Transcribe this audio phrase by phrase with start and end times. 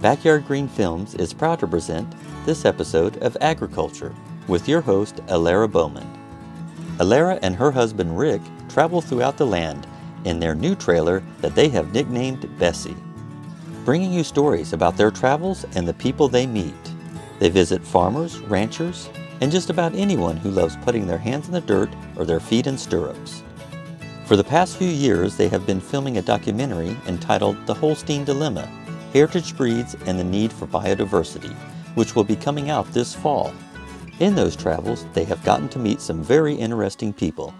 [0.00, 2.14] Backyard Green Films is proud to present
[2.46, 4.14] this episode of Agriculture
[4.46, 6.06] with your host, Alara Bowman.
[6.98, 9.88] Alara and her husband Rick travel throughout the land
[10.24, 12.94] in their new trailer that they have nicknamed Bessie,
[13.84, 16.74] bringing you stories about their travels and the people they meet.
[17.40, 19.10] They visit farmers, ranchers,
[19.40, 22.68] and just about anyone who loves putting their hands in the dirt or their feet
[22.68, 23.42] in stirrups.
[24.26, 28.70] For the past few years, they have been filming a documentary entitled The Holstein Dilemma
[29.12, 31.54] Heritage Breeds and the Need for Biodiversity,
[31.94, 33.54] which will be coming out this fall.
[34.20, 37.54] In those travels, they have gotten to meet some very interesting people.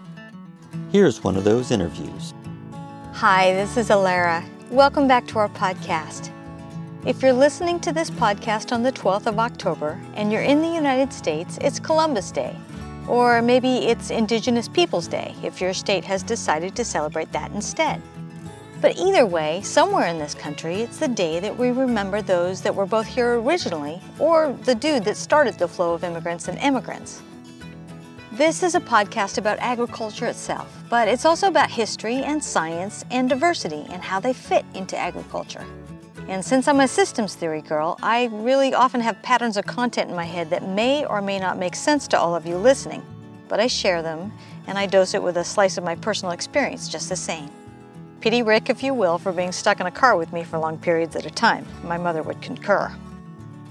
[0.91, 2.35] Here's one of those interviews.
[3.13, 4.47] Hi, this is Alara.
[4.69, 6.31] Welcome back to our podcast.
[7.03, 10.67] If you're listening to this podcast on the 12th of October and you're in the
[10.67, 12.55] United States, it's Columbus Day.
[13.07, 18.03] Or maybe it's Indigenous Peoples Day if your state has decided to celebrate that instead.
[18.81, 22.73] But either way, somewhere in this country, it's the day that we remember those that
[22.73, 27.21] were both here originally or the dude that started the flow of immigrants and immigrants.
[28.31, 33.27] This is a podcast about agriculture itself, but it's also about history and science and
[33.27, 35.65] diversity and how they fit into agriculture.
[36.29, 40.15] And since I'm a systems theory girl, I really often have patterns of content in
[40.15, 43.03] my head that may or may not make sense to all of you listening,
[43.49, 44.31] but I share them
[44.67, 47.49] and I dose it with a slice of my personal experience just the same.
[48.21, 50.77] Pity Rick, if you will, for being stuck in a car with me for long
[50.77, 51.65] periods at a time.
[51.83, 52.93] My mother would concur.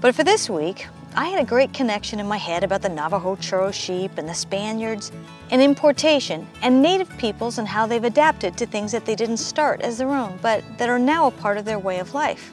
[0.01, 3.35] But for this week, I had a great connection in my head about the Navajo
[3.35, 5.11] Churro sheep and the Spaniards
[5.51, 9.81] and importation and native peoples and how they've adapted to things that they didn't start
[9.81, 12.51] as their own, but that are now a part of their way of life.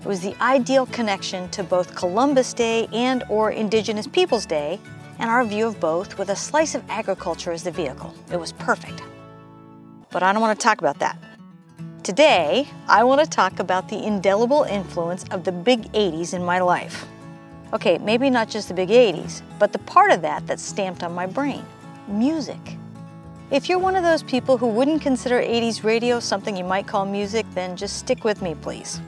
[0.00, 4.78] It was the ideal connection to both Columbus Day and or Indigenous Peoples Day
[5.18, 8.14] and our view of both with a slice of agriculture as the vehicle.
[8.30, 9.02] It was perfect.
[10.10, 11.18] But I don't want to talk about that.
[12.02, 16.58] Today, I want to talk about the indelible influence of the big 80s in my
[16.58, 17.04] life.
[17.74, 21.12] Okay, maybe not just the big 80s, but the part of that that's stamped on
[21.12, 21.62] my brain
[22.08, 22.78] music.
[23.50, 27.04] If you're one of those people who wouldn't consider 80s radio something you might call
[27.04, 28.98] music, then just stick with me, please.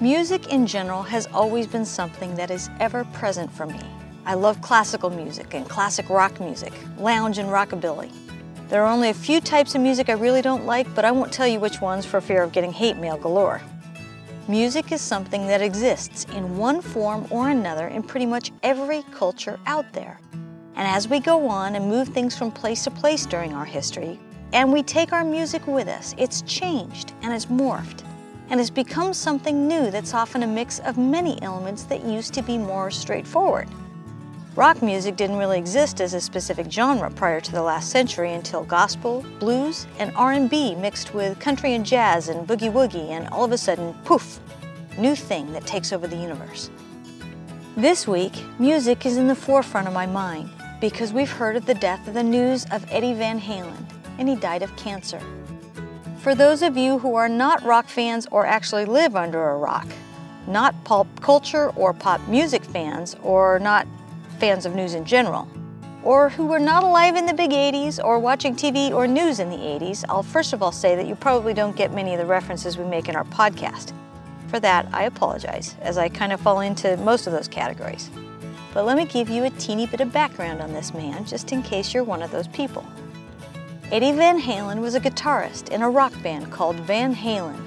[0.00, 3.80] Music in general has always been something that is ever present for me.
[4.26, 8.10] I love classical music and classic rock music, lounge and rockabilly.
[8.72, 11.30] There are only a few types of music I really don't like, but I won't
[11.30, 13.60] tell you which ones for fear of getting hate mail galore.
[14.48, 19.60] Music is something that exists in one form or another in pretty much every culture
[19.66, 20.18] out there.
[20.32, 24.18] And as we go on and move things from place to place during our history,
[24.54, 28.02] and we take our music with us, it's changed and it's morphed
[28.48, 32.42] and has become something new that's often a mix of many elements that used to
[32.42, 33.68] be more straightforward.
[34.54, 38.64] Rock music didn't really exist as a specific genre prior to the last century until
[38.64, 43.52] gospel, blues, and R&B mixed with country and jazz and boogie woogie and all of
[43.52, 44.40] a sudden, poof,
[44.98, 46.68] new thing that takes over the universe.
[47.78, 50.50] This week, music is in the forefront of my mind
[50.82, 53.86] because we've heard of the death of the news of Eddie Van Halen
[54.18, 55.20] and he died of cancer.
[56.18, 59.86] For those of you who are not rock fans or actually live under a rock,
[60.46, 63.86] not pop culture or pop music fans, or not
[64.42, 65.46] fans of news in general,
[66.02, 69.48] or who were not alive in the big 80s or watching TV or news in
[69.50, 72.26] the 80s, I'll first of all say that you probably don't get many of the
[72.26, 73.92] references we make in our podcast.
[74.48, 78.10] For that, I apologize, as I kind of fall into most of those categories.
[78.74, 81.62] But let me give you a teeny bit of background on this man, just in
[81.62, 82.84] case you're one of those people.
[83.92, 87.62] Eddie Van Halen was a guitarist in a rock band called Van Halen.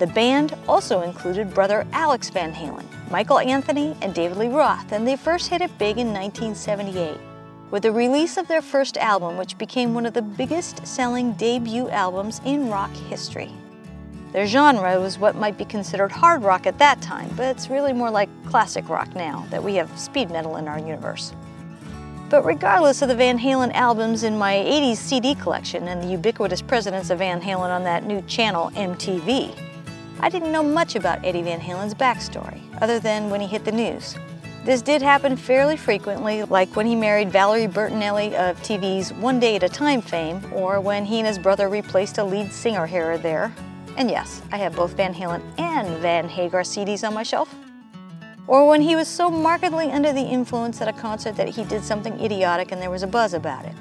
[0.00, 5.06] The band also included brother Alex Van Halen, Michael Anthony, and David Lee Roth, and
[5.06, 7.18] they first hit it big in 1978
[7.70, 11.88] with the release of their first album, which became one of the biggest selling debut
[11.90, 13.50] albums in rock history.
[14.32, 17.92] Their genre was what might be considered hard rock at that time, but it's really
[17.92, 21.32] more like classic rock now that we have speed metal in our universe.
[22.28, 26.62] But regardless of the Van Halen albums in my 80s CD collection and the ubiquitous
[26.62, 29.52] presence of Van Halen on that new channel, MTV,
[30.22, 33.72] I didn't know much about Eddie Van Halen's backstory, other than when he hit the
[33.72, 34.16] news.
[34.66, 39.56] This did happen fairly frequently, like when he married Valerie Bertinelli of TV's One Day
[39.56, 43.12] at a Time fame, or when he and his brother replaced a lead singer here
[43.12, 43.50] or there.
[43.96, 47.54] And yes, I have both Van Halen and Van Hagar CDs on my shelf.
[48.46, 51.82] Or when he was so markedly under the influence at a concert that he did
[51.82, 53.74] something idiotic and there was a buzz about it.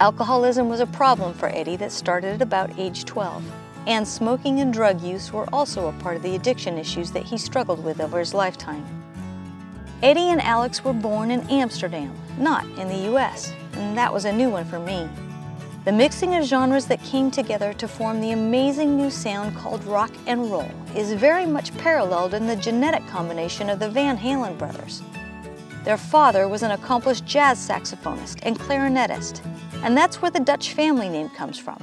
[0.00, 3.44] Alcoholism was a problem for Eddie that started at about age 12
[3.86, 7.38] and smoking and drug use were also a part of the addiction issues that he
[7.38, 8.84] struggled with over his lifetime.
[10.02, 14.32] Eddie and Alex were born in Amsterdam, not in the US, and that was a
[14.32, 15.08] new one for me.
[15.84, 20.10] The mixing of genres that came together to form the amazing new sound called rock
[20.26, 25.02] and roll is very much paralleled in the genetic combination of the Van Halen brothers.
[25.84, 29.44] Their father was an accomplished jazz saxophonist and clarinetist,
[29.82, 31.76] and that's where the Dutch family name comes from.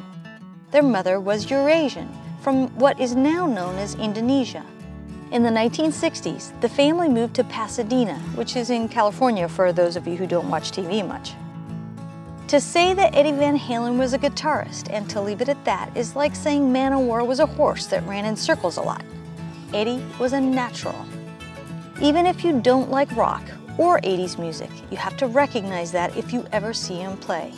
[0.71, 2.09] Their mother was Eurasian,
[2.39, 4.65] from what is now known as Indonesia.
[5.31, 10.07] In the 1960s, the family moved to Pasadena, which is in California for those of
[10.07, 11.33] you who don't watch TV much.
[12.47, 15.95] To say that Eddie Van Halen was a guitarist and to leave it at that
[15.95, 19.03] is like saying Man o' War was a horse that ran in circles a lot.
[19.73, 21.06] Eddie was a natural.
[22.01, 23.44] Even if you don't like rock
[23.77, 27.53] or 80s music, you have to recognize that if you ever see him play.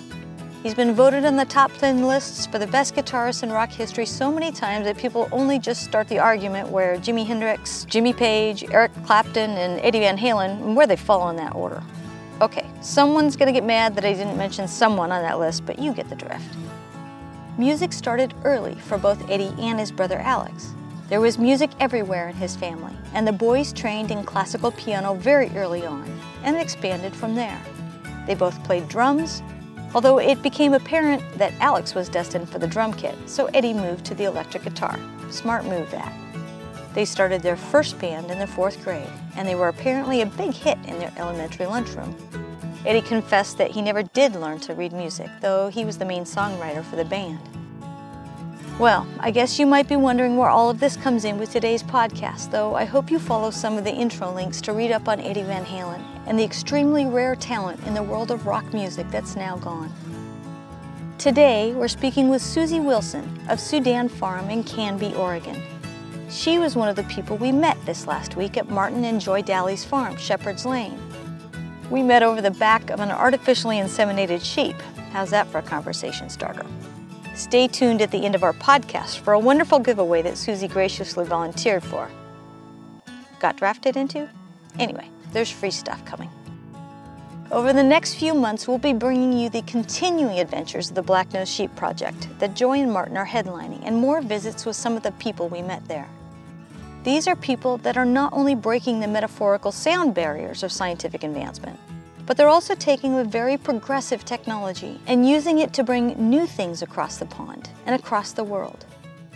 [0.63, 4.05] He's been voted in the top 10 lists for the best guitarist in rock history
[4.05, 8.63] so many times that people only just start the argument where Jimi Hendrix, Jimmy Page,
[8.71, 11.83] Eric Clapton, and Eddie Van Halen, where they fall in that order.
[12.39, 15.91] Okay, someone's gonna get mad that I didn't mention someone on that list, but you
[15.91, 16.55] get the drift.
[17.57, 20.73] Music started early for both Eddie and his brother Alex.
[21.09, 25.49] There was music everywhere in his family, and the boys trained in classical piano very
[25.57, 26.09] early on
[26.45, 27.61] and expanded from there.
[28.25, 29.43] They both played drums,
[29.93, 34.05] although it became apparent that Alex was destined for the drum kit, so Eddie moved
[34.05, 34.99] to the electric guitar.
[35.29, 36.13] Smart move that.
[36.93, 40.53] They started their first band in the fourth grade, and they were apparently a big
[40.53, 42.15] hit in their elementary lunchroom.
[42.85, 46.23] Eddie confessed that he never did learn to read music, though he was the main
[46.23, 47.39] songwriter for the band.
[48.79, 51.83] Well, I guess you might be wondering where all of this comes in with today's
[51.83, 55.19] podcast, though I hope you follow some of the intro links to read up on
[55.19, 59.35] Eddie Van Halen and the extremely rare talent in the world of rock music that's
[59.35, 59.93] now gone.
[61.19, 65.61] Today, we're speaking with Susie Wilson of SuDan Farm in Canby, Oregon.
[66.31, 69.43] She was one of the people we met this last week at Martin and Joy
[69.43, 70.99] Daly's farm, Shepherd's Lane.
[71.91, 74.75] We met over the back of an artificially inseminated sheep.
[75.11, 76.65] How's that for a conversation starter?
[77.35, 81.25] Stay tuned at the end of our podcast for a wonderful giveaway that Susie graciously
[81.25, 82.09] volunteered for.
[83.39, 84.29] Got drafted into?
[84.77, 86.29] Anyway, there's free stuff coming.
[87.51, 91.33] Over the next few months, we'll be bringing you the continuing adventures of the Black
[91.33, 95.03] Nose Sheep Project that Joy and Martin are headlining, and more visits with some of
[95.03, 96.07] the people we met there.
[97.03, 101.79] These are people that are not only breaking the metaphorical sound barriers of scientific advancement,
[102.25, 106.81] but they're also taking a very progressive technology and using it to bring new things
[106.81, 108.85] across the pond and across the world.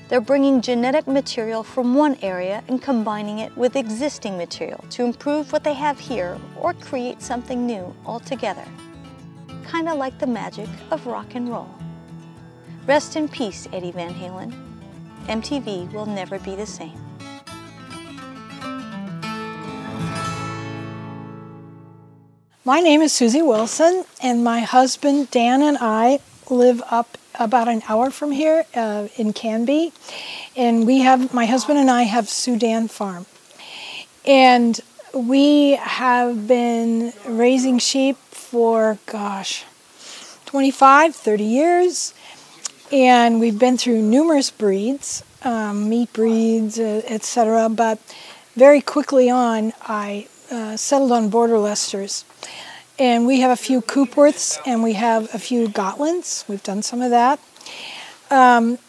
[0.09, 5.51] They're bringing genetic material from one area and combining it with existing material to improve
[5.51, 8.63] what they have here or create something new altogether.
[9.65, 11.69] Kind of like the magic of rock and roll.
[12.85, 14.53] Rest in peace, Eddie Van Halen.
[15.25, 17.06] MTV will never be the same.
[22.67, 26.19] My name is Susie Wilson, and my husband Dan and I
[26.49, 29.93] live up about an hour from here uh, in Canby,
[30.53, 33.25] and we have my husband and I have SuDan Farm,
[34.25, 34.81] and
[35.13, 39.63] we have been raising sheep for gosh,
[40.47, 42.13] 25, 30 years,
[42.91, 47.69] and we've been through numerous breeds, um, meat breeds, uh, etc.
[47.69, 47.99] But
[48.57, 52.23] very quickly on, I uh, settled on Border Leicesters
[52.99, 56.47] and we have a few Coopworths and we have a few Gotlands.
[56.47, 57.39] We've done some of that.
[58.31, 58.79] Um,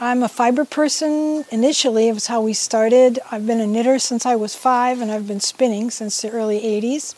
[0.00, 3.20] I'm a fiber person initially, it was how we started.
[3.30, 6.60] I've been a knitter since I was five and I've been spinning since the early
[6.60, 7.14] 80s.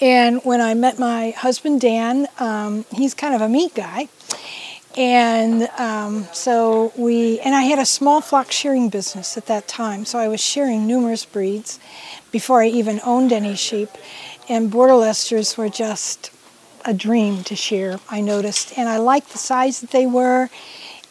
[0.00, 4.08] And when I met my husband Dan, um, he's kind of a meat guy.
[4.96, 10.04] And um, so we, and I had a small flock shearing business at that time,
[10.04, 11.78] so I was shearing numerous breeds
[12.30, 13.90] before I even owned any sheep
[14.48, 16.30] and border Leicesters were just
[16.84, 18.78] a dream to shear, I noticed.
[18.78, 20.48] And I liked the size that they were,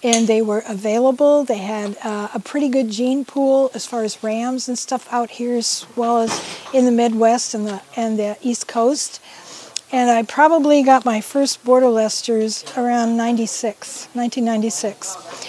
[0.02, 1.44] and they were available.
[1.44, 5.30] They had uh, a pretty good gene pool as far as rams and stuff out
[5.30, 9.22] here, as well as in the Midwest and the, and the East Coast.
[9.92, 15.46] And I probably got my first border Leicesters around 96, 1996.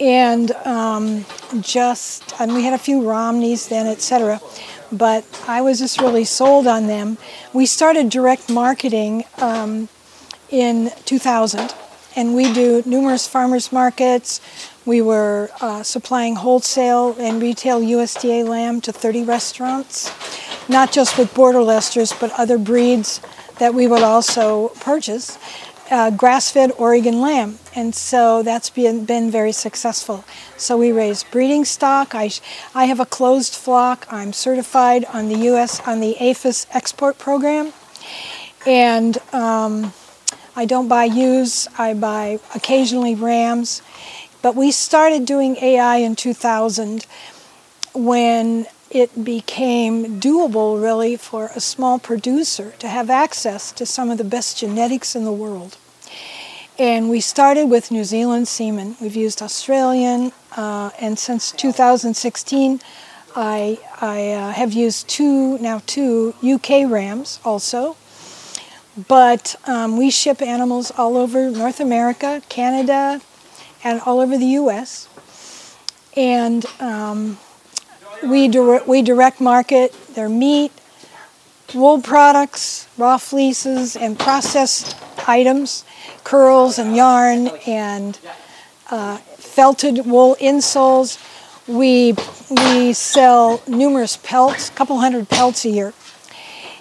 [0.00, 1.24] And um,
[1.62, 4.40] just, and we had a few Romneys then, etc
[4.92, 7.18] but I was just really sold on them.
[7.52, 9.88] We started direct marketing um,
[10.50, 11.74] in 2000,
[12.14, 14.40] and we do numerous farmers markets.
[14.84, 20.12] We were uh, supplying wholesale and retail USDA lamb to 30 restaurants,
[20.68, 23.20] not just with border Leicesters, but other breeds
[23.58, 25.38] that we would also purchase
[25.92, 30.24] uh, grass-fed Oregon lamb, and so that's been, been very successful.
[30.56, 32.14] So we raise breeding stock.
[32.14, 32.30] I,
[32.74, 34.06] I have a closed flock.
[34.10, 35.86] I'm certified on the U.S.
[35.86, 37.74] on the APHIS export program,
[38.66, 39.92] and um,
[40.56, 43.82] I don't buy ewes, I buy occasionally rams.
[44.40, 47.06] But we started doing AI in 2000
[47.94, 54.18] when it became doable, really, for a small producer to have access to some of
[54.18, 55.76] the best genetics in the world.
[56.82, 58.96] And we started with New Zealand semen.
[59.00, 62.80] We've used Australian, uh, and since 2016,
[63.36, 67.96] I, I uh, have used two, now two UK rams also.
[69.06, 73.20] But um, we ship animals all over North America, Canada,
[73.84, 75.08] and all over the US.
[76.16, 77.38] And um,
[78.24, 80.72] we, dire- we direct market their meat,
[81.74, 85.84] wool products, raw fleeces, and processed items,
[86.24, 88.18] curls and yarn, and
[88.90, 91.18] uh, felted wool insoles.
[91.66, 92.14] We,
[92.50, 95.92] we sell numerous pelts, a couple hundred pelts a year,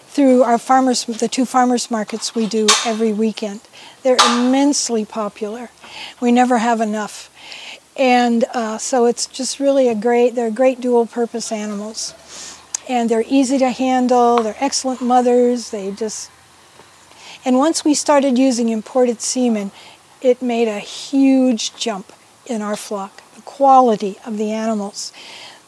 [0.07, 3.61] through our farmers, the two farmers markets we do every weekend.
[4.03, 5.69] They're immensely popular.
[6.19, 7.29] We never have enough.
[7.95, 12.13] And uh, so it's just really a great, they're great dual purpose animals.
[12.89, 16.31] And they're easy to handle, they're excellent mothers, they just.
[17.45, 19.71] And once we started using imported semen,
[20.21, 22.11] it made a huge jump
[22.45, 23.23] in our flock.
[23.35, 25.11] The quality of the animals,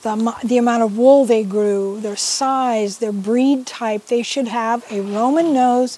[0.02, 4.08] the, the amount of wool they grew, their size, their breed type.
[4.08, 5.98] They should have a Roman nose,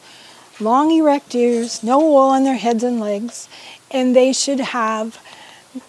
[0.60, 3.50] long erect ears, no wool on their heads and legs,
[3.92, 5.20] and they should have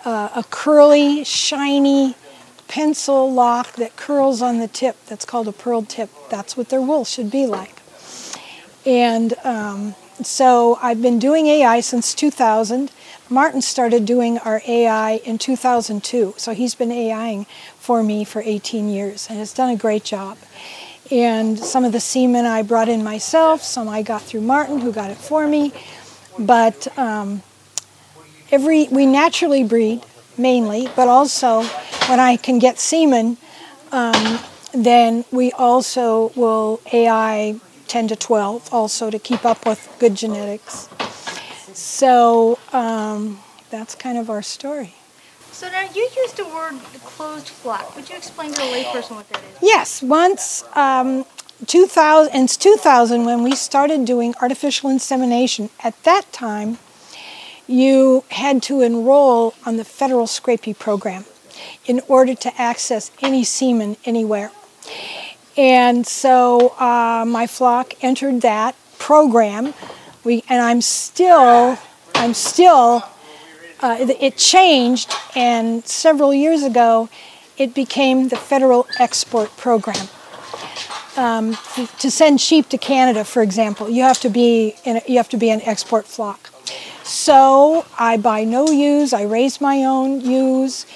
[0.04, 2.14] uh, a curly, shiny
[2.68, 4.96] pencil lock that curls on the tip.
[5.06, 6.10] That's called a pearl tip.
[6.28, 7.80] That's what their wool should be like.
[8.84, 12.90] And um, so I've been doing AI since 2000.
[13.28, 16.34] Martin started doing our AI in 2002.
[16.36, 17.46] So he's been AIing
[17.78, 20.38] for me for 18 years and has done a great job.
[21.10, 24.92] And some of the semen I brought in myself, some I got through Martin, who
[24.92, 25.72] got it for me.
[26.38, 27.42] But um,
[28.50, 30.04] every we naturally breed
[30.38, 31.62] mainly, but also
[32.08, 33.36] when I can get semen,
[33.92, 34.38] um,
[34.72, 37.56] then we also will AI
[37.88, 40.88] 10 to 12 also to keep up with good genetics.
[41.72, 43.40] So um,
[43.70, 44.94] that's kind of our story.
[45.52, 47.96] So now you used the word closed flock.
[47.96, 49.58] Would you explain to a layperson what that is?
[49.62, 51.24] Yes, once um,
[51.66, 56.78] 2000, in 2000 when we started doing artificial insemination, at that time
[57.66, 61.24] you had to enroll on the federal Scrapie program
[61.86, 64.50] in order to access any semen anywhere.
[65.56, 69.74] And so uh, my flock entered that program.
[70.22, 71.78] We, and I'm still,
[72.14, 73.04] I'm still,
[73.80, 77.08] uh, it changed, and several years ago,
[77.56, 80.08] it became the federal export program.
[81.16, 81.56] Um,
[82.00, 85.38] to send sheep to Canada, for example, you have to be in you have to
[85.38, 86.50] be an export flock.
[87.06, 90.86] So I buy no ewes, I raise my own ewes,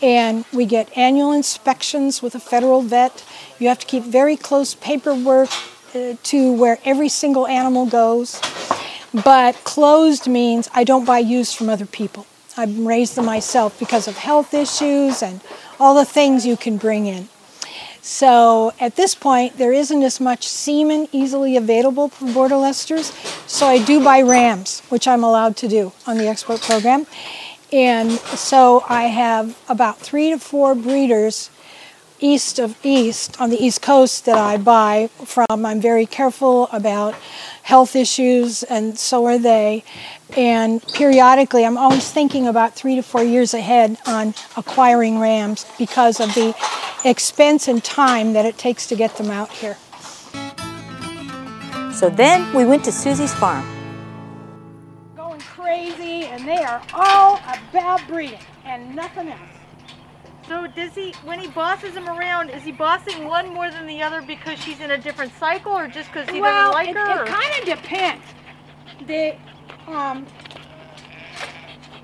[0.00, 3.22] and we get annual inspections with a federal vet.
[3.58, 5.50] You have to keep very close paperwork
[5.94, 8.40] uh, to where every single animal goes.
[9.12, 12.24] But closed means I don't buy ewes from other people.
[12.56, 15.42] I raise them myself because of health issues and
[15.78, 17.28] all the things you can bring in.
[18.08, 23.12] So at this point, there isn't as much semen easily available for Border Leicesters.
[23.46, 27.06] So I do buy rams, which I'm allowed to do on the export program.
[27.70, 31.50] And so I have about three to four breeders
[32.18, 35.66] east of east on the east coast that I buy from.
[35.66, 37.14] I'm very careful about
[37.62, 39.84] health issues, and so are they.
[40.36, 46.20] And periodically, I'm always thinking about three to four years ahead on acquiring rams because
[46.20, 46.54] of the
[47.04, 49.76] expense and time that it takes to get them out here.
[51.92, 53.66] So then we went to Susie's farm.
[55.16, 59.40] Going crazy, and they are all about breeding and nothing else.
[60.46, 64.00] So does he, when he bosses them around, is he bossing one more than the
[64.02, 66.96] other because she's in a different cycle, or just because he well, doesn't like it,
[66.96, 67.24] her?
[67.24, 68.24] it kind of depends.
[69.06, 69.36] The
[69.94, 70.26] um,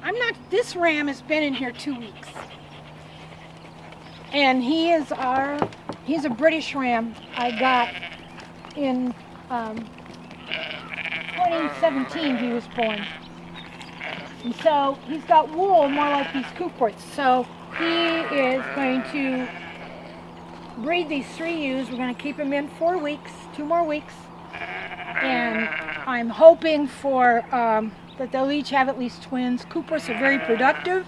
[0.02, 0.34] I'm not.
[0.50, 2.28] This ram has been in here two weeks,
[4.32, 5.58] and he is our.
[6.04, 7.94] He's a British ram I got
[8.76, 9.14] in
[9.50, 9.78] um,
[11.34, 12.36] 2017.
[12.38, 13.06] He was born,
[14.44, 17.00] and so he's got wool more like these Coopworths.
[17.14, 17.46] So
[17.78, 19.48] he is going to
[20.78, 21.90] breed these three ewes.
[21.90, 24.14] We're going to keep him in four weeks, two more weeks,
[25.22, 25.68] and
[26.06, 29.64] I'm hoping for um, that they'll each have at least twins.
[29.64, 31.06] Coopworths are very productive.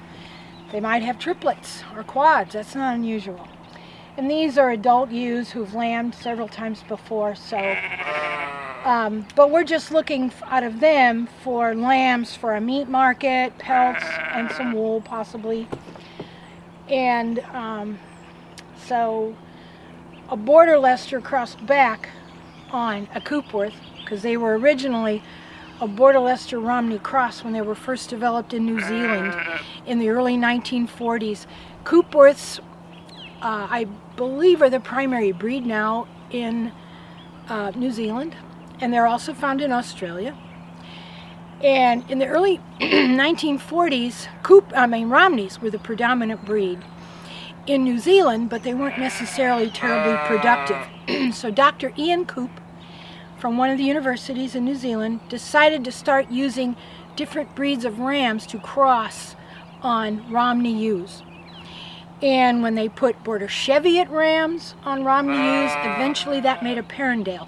[0.72, 2.54] They might have triplets or quads.
[2.54, 3.46] That's not unusual.
[4.16, 7.76] And these are adult ewes who've lambed several times before, so
[8.84, 14.04] Um, but we're just looking out of them for lambs for a meat market, pelts,
[14.30, 15.68] and some wool possibly.
[16.88, 17.98] And um,
[18.86, 19.34] so
[20.28, 22.08] a border Leicester crossed back
[22.70, 23.74] on a Coopworth
[24.06, 25.20] because they were originally
[25.80, 29.34] a Border Leicester Romney cross when they were first developed in New Zealand
[29.84, 31.44] in the early 1940s.
[31.84, 32.60] Coopworths,
[33.42, 33.84] uh, I
[34.14, 36.72] believe, are the primary breed now in
[37.48, 38.36] uh, New Zealand,
[38.80, 40.36] and they're also found in Australia.
[41.62, 46.78] And in the early 1940s, Coop, I mean Romneys were the predominant breed
[47.66, 51.34] in New Zealand, but they weren't necessarily terribly productive.
[51.34, 51.92] so Dr.
[51.98, 52.50] Ian Coop
[53.46, 56.74] from one of the universities in New Zealand decided to start using
[57.14, 59.36] different breeds of rams to cross
[59.82, 61.22] on Romney ewes.
[62.20, 65.94] And when they put Border Cheviot rams on Romney ewes, ah.
[65.94, 67.46] eventually that made a Perendale.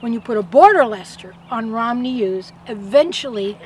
[0.00, 3.56] When you put a Border Leicester on Romney ewes, eventually,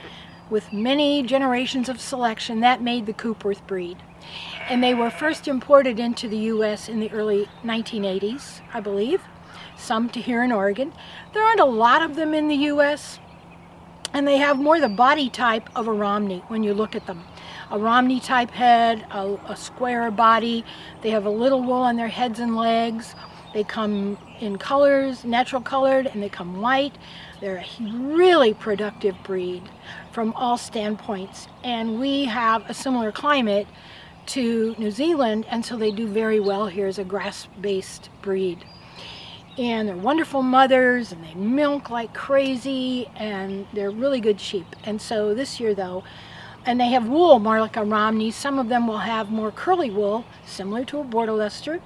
[0.48, 3.96] with many generations of selection, that made the Coopworth breed.
[4.70, 6.88] And they were first imported into the U.S.
[6.88, 9.20] in the early 1980s, I believe,
[9.76, 10.92] some to here in Oregon.
[11.32, 13.18] There aren't a lot of them in the U.S.,
[14.12, 17.22] and they have more the body type of a Romney when you look at them.
[17.70, 20.64] A Romney type head, a, a square body.
[21.02, 23.14] They have a little wool on their heads and legs.
[23.52, 26.96] They come in colors, natural colored, and they come white.
[27.40, 29.62] They're a really productive breed
[30.12, 31.48] from all standpoints.
[31.64, 33.66] And we have a similar climate
[34.26, 38.64] to New Zealand, and so they do very well here as a grass based breed.
[39.58, 44.76] And they're wonderful mothers, and they milk like crazy, and they're really good sheep.
[44.84, 46.04] And so this year, though,
[46.66, 48.30] and they have wool more like a Romney.
[48.30, 51.80] Some of them will have more curly wool, similar to a Border Leicester.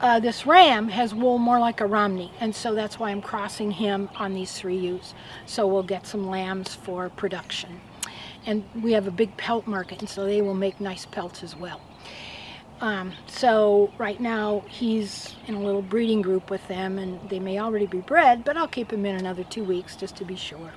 [0.00, 3.72] Uh, this ram has wool more like a Romney, and so that's why I'm crossing
[3.72, 5.12] him on these three ewes.
[5.44, 7.80] So we'll get some lambs for production.
[8.46, 11.56] And we have a big pelt market, and so they will make nice pelts as
[11.56, 11.80] well.
[12.80, 17.58] Um, so right now he's in a little breeding group with them, and they may
[17.58, 20.72] already be bred, but I'll keep him in another two weeks just to be sure.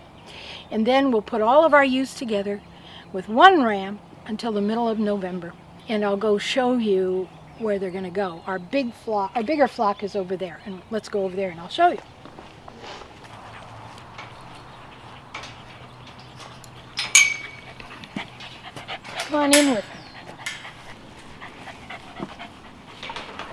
[0.72, 2.62] And then we'll put all of our ewes together
[3.14, 5.54] with one ram until the middle of November,
[5.88, 8.42] and I'll go show you where they're going to go.
[8.48, 11.60] Our big flock, our bigger flock is over there, and let's go over there and
[11.60, 12.00] I'll show you.
[19.26, 20.02] Come on in with me.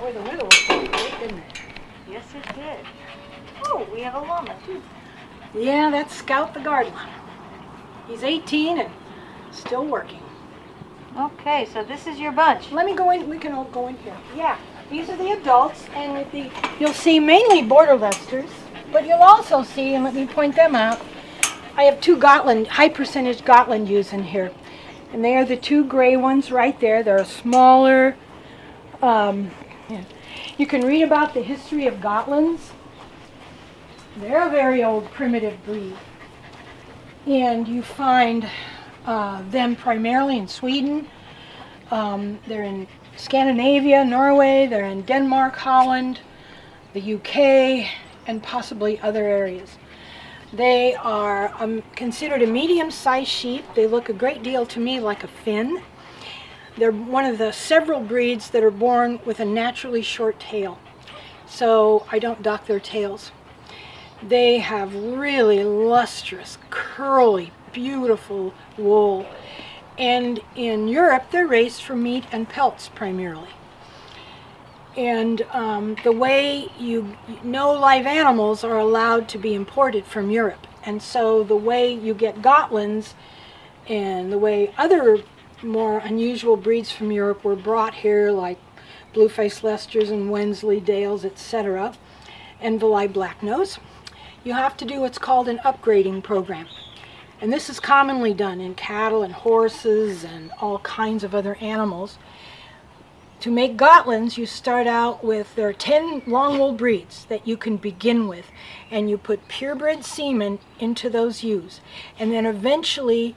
[0.01, 1.45] Boy, the weather was pretty great, didn't it?
[2.69, 2.85] Did.
[3.65, 4.83] Oh, we have a llama too.
[5.55, 7.09] Yeah, that's Scout the guard llama.
[8.07, 8.91] He's 18 and
[9.51, 10.21] still working.
[11.17, 12.71] Okay, so this is your bunch.
[12.71, 13.29] Let me go in.
[13.29, 14.17] We can all go in here.
[14.37, 14.59] Yeah,
[14.91, 18.51] these are the adults, and with the you'll see mainly border Leicesters,
[18.93, 21.01] but you'll also see, and let me point them out.
[21.75, 24.53] I have two Gotland, high percentage Gotland ewes in here,
[25.13, 27.03] and they are the two gray ones right there.
[27.03, 28.15] They're a smaller.
[29.01, 29.51] Um.
[30.59, 32.73] You can read about the history of Gotlands.
[34.16, 35.94] They're a very old primitive breed,
[37.29, 38.44] and you find
[39.07, 41.07] uh, them primarily in Sweden.
[41.92, 46.18] Um, they're in Scandinavia, Norway, they're in Denmark, Holland,
[46.92, 47.88] the UK,
[48.27, 49.79] and possibly other areas.
[50.53, 53.64] They are um, considered a medium sized sheep.
[53.77, 55.81] They look a great deal to me like a Finn.
[56.79, 60.79] They're one of the several breeds that are born with a naturally short tail,
[61.47, 63.33] so I don't dock their tails.
[64.23, 69.27] They have really lustrous, curly, beautiful wool.
[69.99, 73.49] And in Europe, they're raised for meat and pelts primarily.
[74.97, 80.67] And um, the way you no live animals are allowed to be imported from Europe.
[80.85, 83.14] And so the way you get Gotlands
[83.88, 85.23] and the way other
[85.62, 88.59] more unusual breeds from Europe were brought here, like
[89.12, 91.94] blue-faced and Wensleydales, etc.,
[92.61, 93.79] and Valais Blacknose,
[94.44, 96.66] you have to do what's called an upgrading program.
[97.40, 102.18] And this is commonly done in cattle and horses and all kinds of other animals.
[103.40, 107.57] To make Gotlands, you start out with, there are 10 long wool breeds that you
[107.57, 108.47] can begin with,
[108.90, 111.81] and you put purebred semen into those ewes.
[112.18, 113.37] And then eventually,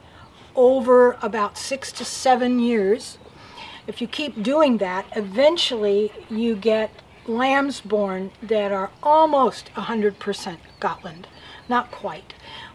[0.54, 3.18] over about six to seven years,
[3.86, 6.90] if you keep doing that, eventually you get
[7.26, 11.26] lambs born that are almost 100% Gotland.
[11.68, 12.34] Not quite,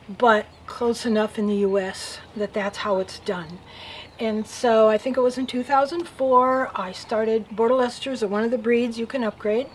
[0.09, 3.59] but close enough in the US that that's how it's done.
[4.19, 8.51] And so I think it was in 2004 I started Border Leicesters are one of
[8.51, 9.67] the breeds you can upgrade.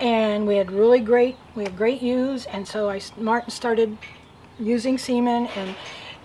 [0.00, 3.96] and we had really great we had great ewes, and so I Martin started
[4.58, 5.74] using semen and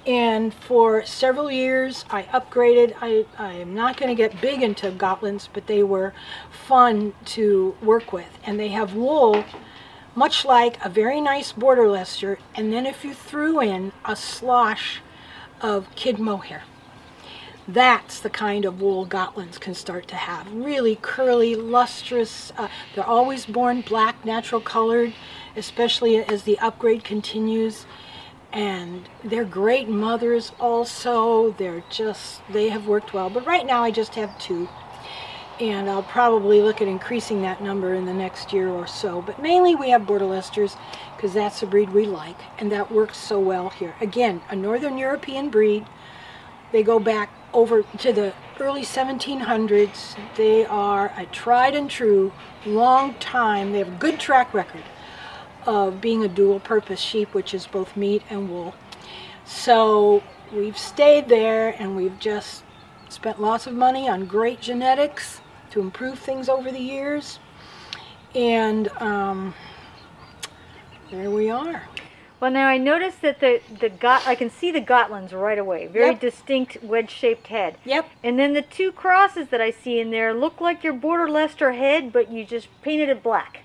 [0.05, 2.95] and for several years I upgraded.
[3.01, 6.13] I, I'm not going to get big into Gotlands, but they were
[6.49, 8.39] fun to work with.
[8.43, 9.43] And they have wool,
[10.15, 12.39] much like a very nice border Leicester.
[12.55, 15.01] And then if you threw in a slosh
[15.61, 16.63] of kid mohair,
[17.67, 20.51] that's the kind of wool Gotlands can start to have.
[20.51, 22.51] Really curly, lustrous.
[22.57, 25.13] Uh, they're always born black, natural colored,
[25.55, 27.85] especially as the upgrade continues
[28.53, 31.51] and they're great mothers also.
[31.51, 33.29] They're just they have worked well.
[33.29, 34.67] But right now i just have two.
[35.59, 39.21] And i'll probably look at increasing that number in the next year or so.
[39.21, 40.75] But mainly we have border leicesters
[41.15, 43.95] because that's the breed we like and that works so well here.
[44.01, 45.85] Again a northern european breed.
[46.71, 52.31] They go back over to the early 1700s they are a tried and true
[52.65, 53.71] long time.
[53.71, 54.83] They have a good track record
[55.65, 58.73] of being a dual purpose sheep, which is both meat and wool.
[59.45, 62.63] So we've stayed there and we've just
[63.09, 67.39] spent lots of money on great genetics to improve things over the years.
[68.33, 69.53] And um,
[71.09, 71.83] there we are.
[72.39, 75.85] Well, now I noticed that the the got I can see the Gotlands right away.
[75.85, 76.19] Very Yep.
[76.21, 77.77] distinct wedge-shaped head.
[77.85, 78.09] Yep.
[78.23, 81.73] And then the two crosses that I see in there look like your border Leicester
[81.73, 83.59] head, but you just painted it black.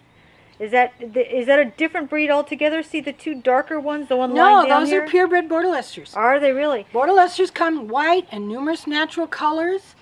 [0.58, 2.82] Is that is that a different breed altogether?
[2.82, 5.02] See the two darker ones, the one No, those here?
[5.04, 6.16] are purebred border Leicesters.
[6.16, 6.86] Are they really?
[6.92, 9.94] Border Leicesters come white and numerous natural colors.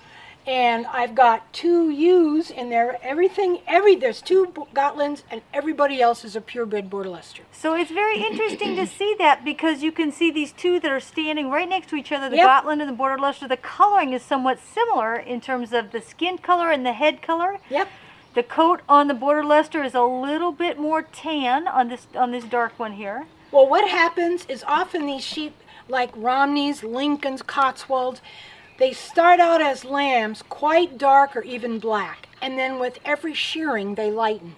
[0.47, 2.99] And I've got two ewes in there.
[3.01, 7.41] Everything, every there's two Gotlands, and everybody else is a purebred border Leicester.
[7.51, 10.99] So it's very interesting to see that because you can see these two that are
[10.99, 12.45] standing right next to each other, the Yep.
[12.45, 13.47] Gotland and the Border Leicester.
[13.47, 17.57] The coloring is somewhat similar in terms of the skin color and the head color.
[17.71, 17.87] Yep.
[18.35, 22.31] The coat on the Border Leicester is a little bit more tan on this on
[22.31, 23.27] this dark one here.
[23.49, 25.55] Well, what happens is often these sheep,
[25.87, 28.19] like Romneys, Lincolns, Cotswolds,
[28.77, 33.95] they start out as lambs, quite dark or even black, and then with every shearing
[33.95, 34.57] they lighten.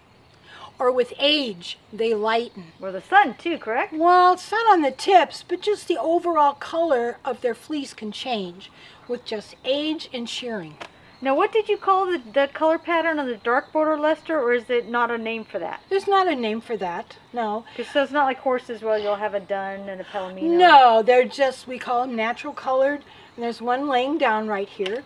[0.79, 2.71] Or with age, they lighten.
[2.81, 3.93] Or the sun too, correct?
[3.93, 8.71] Well, not on the tips, but just the overall color of their fleece can change
[9.07, 10.77] with just age and shearing.
[11.19, 14.53] Now, what did you call the, the color pattern on the dark Border Leicester, or
[14.53, 15.81] is it not a name for that?
[15.89, 17.65] There's not a name for that, no.
[17.91, 20.43] so it's not like horses where you'll have a dun and a palomino.
[20.43, 23.03] No, they're just, we call them natural colored.
[23.35, 25.03] And there's one laying down right here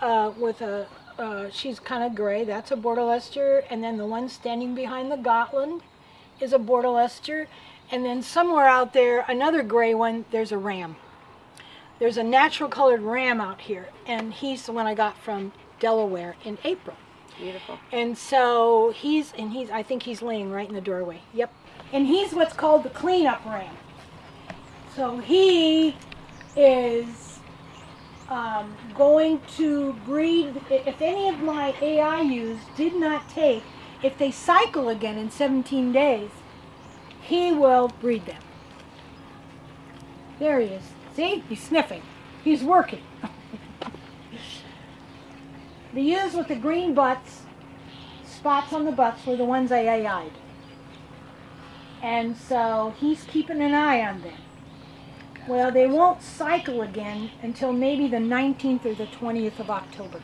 [0.00, 0.86] uh, with a,
[1.18, 2.44] uh, she's kind of gray.
[2.44, 3.64] That's a Border Leicester.
[3.70, 5.82] And then the one standing behind the Gotland
[6.40, 7.48] is a Border Leicester.
[7.90, 10.96] And then somewhere out there, another gray one, there's a ram.
[11.98, 13.88] There's a natural colored ram out here.
[14.06, 16.96] And he's the one I got from Delaware in April.
[17.38, 17.78] Beautiful.
[17.92, 21.20] And so he's, and he's, I think he's laying right in the doorway.
[21.34, 21.52] Yep.
[21.92, 23.76] And he's what's called the cleanup ram.
[24.94, 25.96] So he
[26.56, 27.38] is
[28.28, 33.62] um, going to breed, if any of my AIUs did not take,
[34.02, 36.30] if they cycle again in 17 days,
[37.22, 38.42] he will breed them.
[40.38, 40.82] There he is.
[41.18, 41.42] See?
[41.48, 42.02] He's sniffing.
[42.44, 43.02] He's working.
[45.92, 47.42] the ewes with the green butts,
[48.24, 50.30] spots on the butts, were the ones I AI'd.
[52.04, 54.38] And so he's keeping an eye on them.
[55.48, 60.22] Well, they won't cycle again until maybe the 19th or the 20th of October.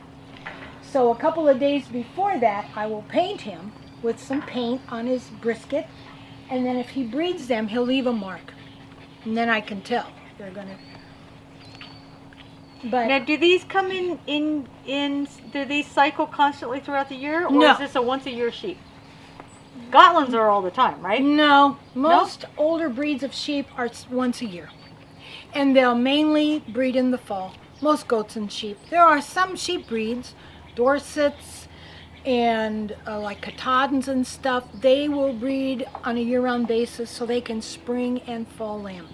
[0.81, 5.09] So a couple of days before that, I will paint him with some paint on
[5.09, 5.89] his brisket.
[6.49, 8.55] And then if he breeds them, he'll leave a mark.
[9.25, 10.07] And then I can tell
[10.39, 10.77] they're to.
[12.91, 15.27] But Now, do these come in in in?
[15.53, 17.73] Do these cycle constantly throughout the year, or No.
[17.73, 18.79] is this a once a year sheep?
[19.91, 21.23] Gotlands are all the time, right?
[21.23, 24.71] No, most older breeds of sheep are once a year.
[25.55, 27.55] And they'll mainly breed in the fall.
[27.81, 28.79] Most goats and sheep.
[28.91, 30.35] There are some sheep breeds,
[30.75, 31.69] Dorsets
[32.25, 37.27] and uh, like Katahdins and stuff, they will breed on a year round basis so
[37.27, 39.09] they can spring and fall lamb.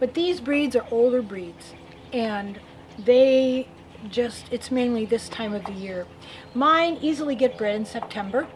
[0.00, 1.74] But these breeds are older breeds
[2.12, 2.58] and
[2.98, 3.68] they
[4.08, 6.06] just, it's mainly this time of the year.
[6.54, 8.48] Mine easily get bred in September.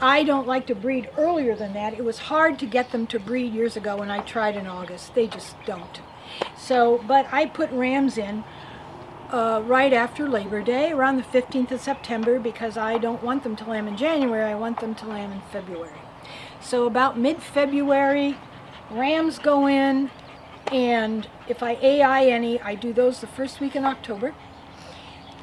[0.00, 1.94] I don't like to breed earlier than that.
[1.94, 5.14] It was hard to get them to breed years ago when I tried in August.
[5.14, 6.00] They just don't.
[6.56, 8.44] So, but I put rams in
[9.30, 13.56] uh, right after Labor Day, around the 15th of September, because I don't want them
[13.56, 14.44] to lamb in January.
[14.44, 16.00] I want them to lamb in February.
[16.60, 18.36] So about mid-February,
[18.90, 20.10] rams go in,
[20.72, 24.34] and if I AI any, I do those the first week in October.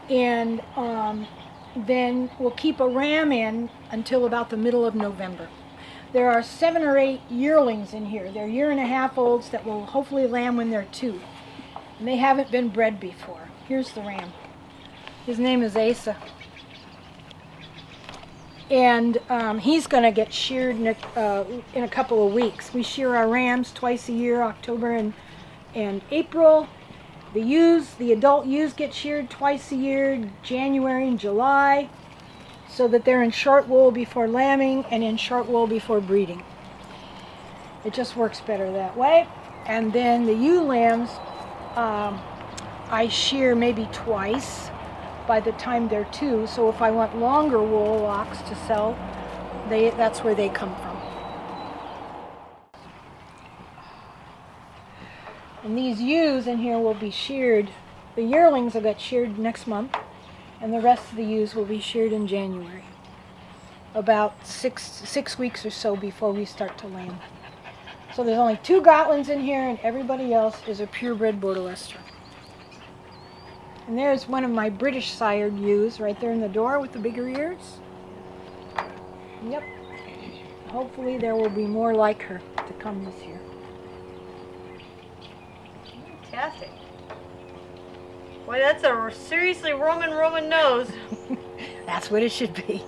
[0.09, 1.27] And um,
[1.75, 5.47] then we'll keep a ram in until about the middle of November.
[6.13, 8.31] There are seven or eight yearlings in here.
[8.31, 11.21] They're year and a half olds that will hopefully lamb when they're two.
[11.99, 13.49] And they haven't been bred before.
[13.67, 14.33] Here's the ram.
[15.27, 16.17] His name is Asa.
[18.69, 22.73] And um, he's going to get sheared in a, uh, in a couple of weeks.
[22.73, 25.13] We shear our rams twice a year, October and,
[25.73, 26.67] and April.
[27.33, 31.89] The ewes, the adult ewes get sheared twice a year, January and July,
[32.67, 36.43] so that they're in short wool before lambing and in short wool before breeding.
[37.85, 39.27] It just works better that way.
[39.65, 41.09] And then the ewe lambs,
[41.75, 42.21] um,
[42.89, 44.69] I shear maybe twice
[45.29, 46.47] by the time they're two.
[46.47, 48.97] So if I want longer wool locks to sell,
[49.69, 50.97] they, that's where they come from.
[55.63, 57.69] And these ewes in here will be sheared.
[58.15, 59.95] The yearlings will get sheared next month,
[60.61, 62.83] and the rest of the ewes will be sheared in January.
[63.93, 67.19] About six six weeks or so before we start to lamb.
[68.15, 71.99] So there's only two Gotlands in here, and everybody else is a purebred Border Leicester.
[73.89, 76.99] And there's one of my British sired ewes right there in the door with the
[76.99, 77.79] bigger ears.
[79.43, 79.63] Yep.
[80.67, 83.41] Hopefully there will be more like her to come this year.
[86.29, 86.69] Fantastic.
[88.45, 90.91] Boy, that's a seriously Roman Roman nose.
[91.87, 92.83] That's what it should be.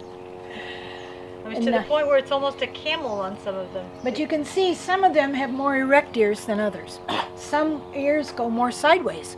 [1.44, 3.74] I mean, And to the the- point where it's almost a camel on some of
[3.74, 3.90] them.
[4.04, 7.00] But you can see some of them have more erect ears than others.
[7.36, 9.36] Some ears go more sideways.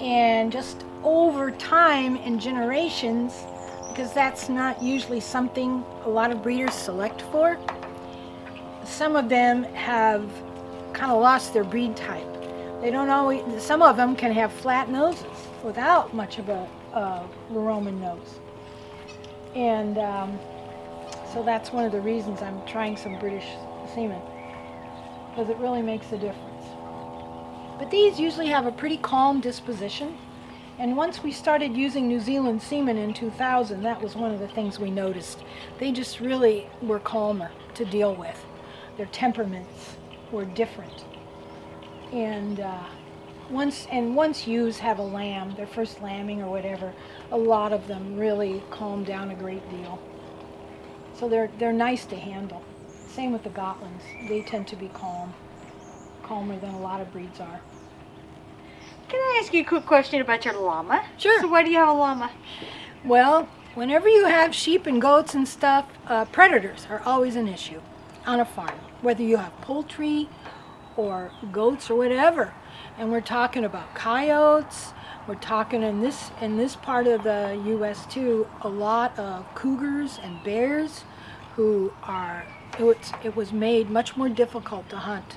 [0.00, 3.44] And just over time and generations,
[3.88, 7.58] because that's not usually something a lot of breeders select for,
[8.84, 10.28] some of them have
[10.92, 12.26] kind of lost their breed type.
[12.80, 15.26] They don't always, some of them can have flat noses
[15.62, 16.68] without much of a,
[17.50, 18.40] Roman nose.
[19.54, 20.38] And um,
[21.32, 23.46] so that's one of the reasons I'm trying some British
[23.94, 24.20] semen,
[25.30, 26.51] because it really makes a difference.
[27.82, 30.16] But these usually have a pretty calm disposition.
[30.78, 34.46] And once we started using New Zealand semen in 2000, that was one of the
[34.46, 35.42] things we noticed.
[35.80, 38.40] They just really were calmer to deal with.
[38.96, 39.96] Their temperaments
[40.30, 41.04] were different.
[42.12, 42.84] And uh,
[43.50, 46.92] once and once ewes have a lamb, their first lambing or whatever,
[47.32, 50.00] a lot of them really calm down a great deal.
[51.14, 52.62] So they're they're nice to handle.
[53.08, 54.04] Same with the Gotlands.
[54.28, 55.34] They tend to be calm,
[56.22, 57.60] calmer than a lot of breeds are.
[59.12, 61.04] Can I ask you a quick question about your llama?
[61.18, 61.38] Sure.
[61.42, 62.30] So why do you have a llama?
[63.04, 67.82] Well, whenever you have sheep and goats and stuff, uh, predators are always an issue
[68.24, 68.78] on a farm.
[69.02, 70.30] Whether you have poultry
[70.96, 72.54] or goats or whatever,
[72.96, 74.94] and we're talking about coyotes.
[75.28, 78.06] We're talking in this in this part of the U.S.
[78.06, 81.04] too, a lot of cougars and bears,
[81.54, 82.46] who are
[82.78, 85.36] it was, it was made much more difficult to hunt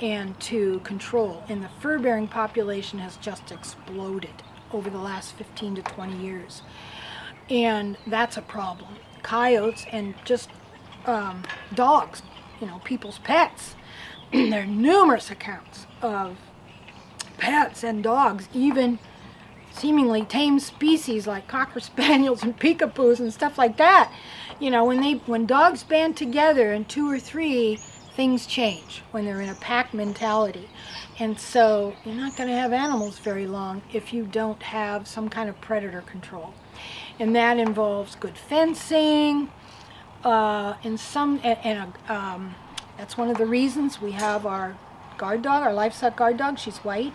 [0.00, 1.42] and to control.
[1.48, 6.62] And the fur-bearing population has just exploded over the last 15 to 20 years,
[7.48, 8.96] and that's a problem.
[9.22, 10.48] Coyotes and just
[11.06, 11.42] um,
[11.74, 12.22] dogs,
[12.60, 13.74] you know, people's pets.
[14.32, 16.38] there are numerous accounts of
[17.38, 18.98] pets and dogs, even
[19.72, 24.12] seemingly tame species like cocker spaniels and peekapoos and stuff like that.
[24.58, 27.78] You know, when they when dogs band together in two or three,
[28.14, 30.68] things change when they're in a pack mentality.
[31.18, 35.28] And so you're not going to have animals very long if you don't have some
[35.28, 36.54] kind of predator control.
[37.18, 39.50] And that involves good fencing,
[40.24, 42.54] uh, and some and, and um,
[42.96, 44.76] that's one of the reasons we have our
[45.20, 46.58] guard dog, our livestock guard dog.
[46.58, 47.12] She's white.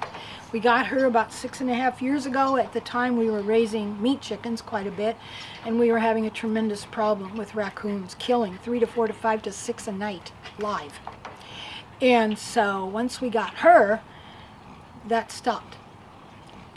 [0.54, 2.56] We got her about six and a half years ago.
[2.56, 5.18] At the time, we were raising meat chickens quite a bit,
[5.66, 9.42] and we were having a tremendous problem with raccoons killing three to four to five
[9.42, 11.00] to six a night live.
[12.00, 14.02] And so once we got her,
[15.08, 15.78] that stopped.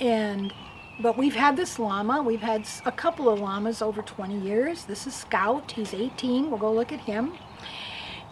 [0.01, 0.55] And
[0.99, 2.23] but we've had this llama.
[2.23, 4.87] We've had a couple of llamas over 20 years.
[4.87, 5.73] This is Scout.
[5.73, 6.49] He's 18.
[6.49, 7.35] We'll go look at him.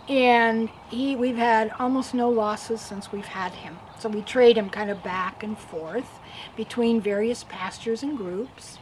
[0.08, 3.78] And he, we've had almost no losses since we've had him.
[3.98, 6.20] So we trade him kind of back and forth
[6.56, 8.78] between various pastures and groups.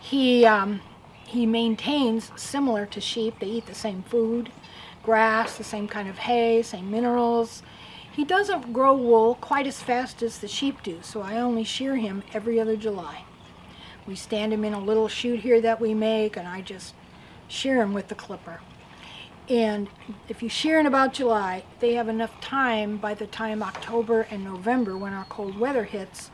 [0.00, 0.80] He, um,
[1.26, 3.40] he maintains similar to sheep.
[3.40, 4.50] They eat the same food,
[5.02, 7.62] grass, the same kind of hay, same minerals.
[8.10, 11.96] He doesn't grow wool quite as fast as the sheep do, so I only shear
[11.96, 13.24] him every other July.
[14.06, 16.94] We stand him in a little chute here that we make, and I just
[17.46, 18.60] shear him with the clipper.
[19.48, 19.88] And
[20.28, 24.44] if you shear in about July, they have enough time by the time October and
[24.44, 26.30] November, when our cold weather hits,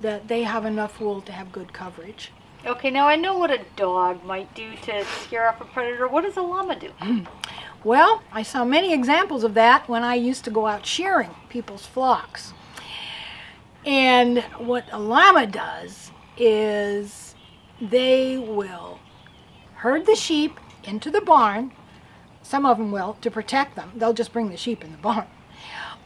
[0.00, 2.32] that they have enough wool to have good coverage.
[2.66, 6.08] Okay, now I know what a dog might do to scare off a predator.
[6.08, 6.88] What does a llama do?
[6.98, 7.24] Hmm.
[7.84, 11.84] Well, I saw many examples of that when I used to go out shearing people's
[11.84, 12.54] flocks.
[13.84, 17.34] And what a llama does is
[17.78, 18.98] they will
[19.74, 21.72] herd the sheep into the barn.
[22.44, 23.90] Some of them will to protect them.
[23.96, 25.26] They'll just bring the sheep in the barn.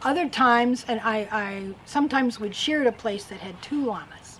[0.01, 4.39] Other times, and I, I sometimes would shear at a place that had two llamas.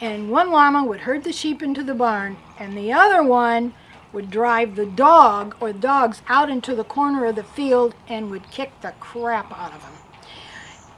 [0.00, 3.74] And one llama would herd the sheep into the barn, and the other one
[4.12, 8.50] would drive the dog or dogs out into the corner of the field and would
[8.50, 9.92] kick the crap out of them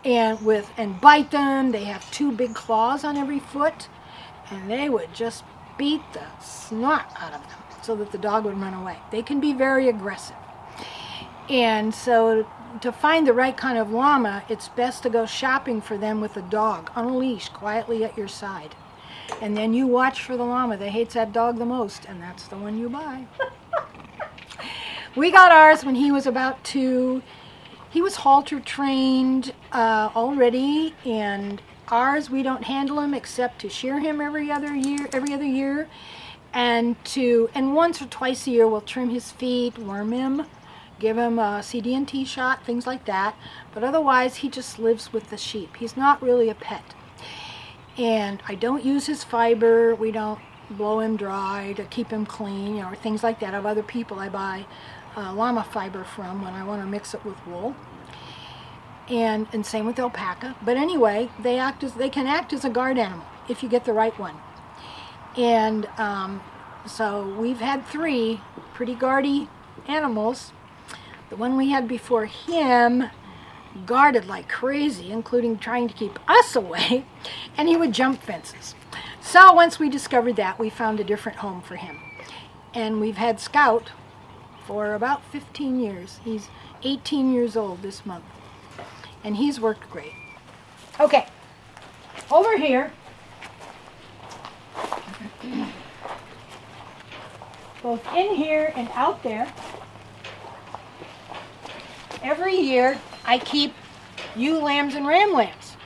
[0.05, 1.72] and with and bite them.
[1.72, 3.88] They have two big claws on every foot,
[4.50, 5.42] and they would just
[5.77, 8.97] beat the snot out of them so that the dog would run away.
[9.11, 10.37] They can be very aggressive.
[11.49, 12.47] And so
[12.81, 16.37] to find the right kind of llama, it's best to go shopping for them with
[16.37, 18.75] a dog on a leash quietly at your side.
[19.40, 22.49] And then you watch for the llama that hates that dog the most, and that's
[22.49, 23.27] the one you buy.
[25.16, 27.23] we got ours when he was about two
[27.94, 34.01] he was halter trained uh, already, and ours we don't handle him except to shear
[34.01, 35.88] him every other year, every other year,
[36.55, 40.47] and to and once or twice a year we'll trim his feet, worm him,
[41.01, 43.35] give him a CD&T shot, things like that.
[43.75, 45.77] But otherwise, he just lives with the sheep.
[45.77, 46.95] He's not really a pet.
[47.99, 49.95] And I don't use his fiber.
[49.95, 50.40] We don't
[50.71, 53.55] blow him dry to keep him clean, you know, or things like that.
[53.55, 54.67] Of other people, I buy
[55.17, 57.75] uh, llama fiber from when I want to mix it with wool.
[59.09, 60.57] And, and same with alpaca.
[60.64, 63.85] But anyway, they act as they can act as a guard animal if you get
[63.85, 64.37] the right one.
[65.37, 66.42] And um,
[66.87, 68.40] so we've had three
[68.75, 69.49] pretty guardy
[69.87, 70.53] animals.
[71.31, 73.05] The one we had before him
[73.87, 77.07] guarded like crazy, including trying to keep us away,
[77.57, 78.75] and he would jump fences.
[79.20, 81.99] So once we discovered that, we found a different home for him.
[82.73, 83.90] And we've had Scout,
[84.66, 86.20] for about 15 years.
[86.25, 86.49] He's
[86.83, 88.25] 18 years old this month.
[89.23, 90.12] And he's worked great.
[91.01, 91.27] Okay,
[92.31, 92.92] over here,
[97.83, 99.52] both in here and out there,
[102.22, 103.74] every year I keep
[104.35, 105.76] ewe lambs and ram lambs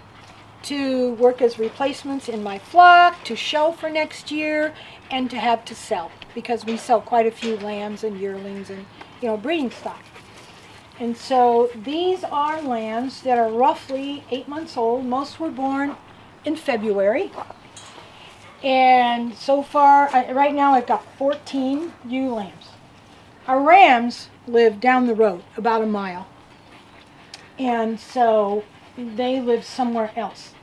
[0.63, 4.75] to work as replacements in my flock, to show for next year,
[5.11, 8.85] and to have to sell because we sell quite a few lambs and yearlings and
[9.21, 10.03] you know breeding stock.
[11.01, 15.05] And so these are lambs that are roughly eight months old.
[15.05, 15.97] Most were born
[16.45, 17.31] in February.
[18.63, 22.71] And so far, right now, I've got 14 ewe lambs.
[23.47, 26.27] Our rams live down the road, about a mile.
[27.59, 28.65] And so
[28.97, 30.55] they live somewhere else.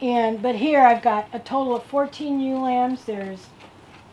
[0.00, 3.04] And but here I've got a total of 14 ewe lambs.
[3.04, 3.46] There's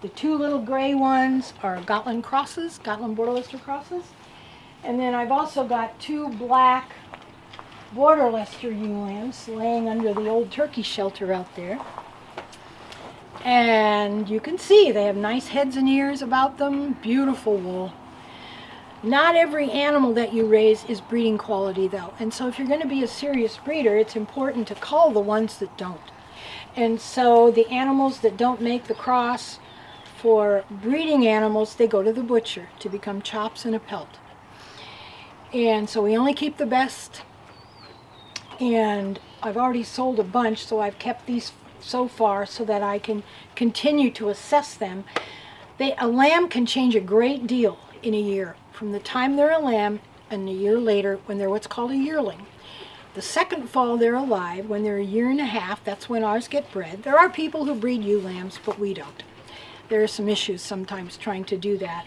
[0.01, 4.03] the two little gray ones are Gotland crosses, Gotland Border Leicester crosses.
[4.83, 6.91] And then I've also got two black
[7.93, 11.79] Border Leicester ewe lambs laying under the old turkey shelter out there.
[13.45, 17.93] And you can see they have nice heads and ears about them, beautiful wool.
[19.03, 22.15] Not every animal that you raise is breeding quality though.
[22.19, 25.19] And so if you're going to be a serious breeder, it's important to call the
[25.19, 26.01] ones that don't.
[26.75, 29.59] And so the animals that don't make the cross
[30.17, 34.17] for breeding animals, they go to the butcher to become chops and a pelt.
[35.53, 37.21] And so we only keep the best.
[38.59, 41.51] And I've already sold a bunch, so I've kept these
[41.85, 43.23] so far so that I can
[43.55, 45.03] continue to assess them.
[45.77, 49.51] They, a lamb can change a great deal in a year from the time they're
[49.51, 52.45] a lamb and a year later when they're what's called a yearling.
[53.13, 56.49] The second fall they're alive, when they're a year and a half, that's when ours
[56.49, 57.03] get bred.
[57.03, 59.23] There are people who breed ewe lambs, but we don't
[59.89, 62.05] there are some issues sometimes trying to do that.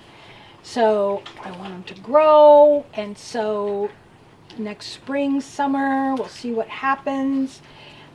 [0.63, 3.91] So I want them to grow, and so
[4.59, 7.63] next spring, summer, we'll see what happens.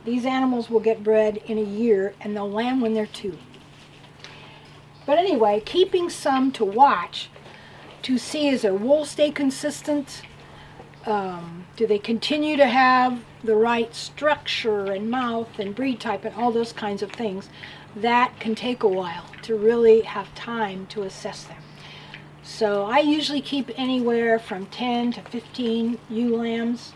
[0.04, 3.38] These animals will get bred in a year, and they'll lamb when they're two.
[5.06, 7.30] But anyway, keeping some to watch
[8.02, 10.22] to see is their wool stay consistent?
[11.06, 16.34] Um, do they continue to have the right structure and mouth and breed type and
[16.34, 17.48] all those kinds of things?
[17.96, 21.62] that can take a while to really have time to assess them.
[22.42, 26.92] So I usually keep anywhere from 10 to 15 ewe lambs